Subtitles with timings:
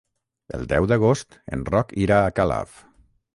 [0.59, 2.75] El deu d'agost en Roc irà a Calaf.